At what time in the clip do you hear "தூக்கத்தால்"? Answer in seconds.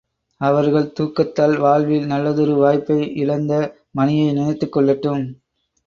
0.99-1.57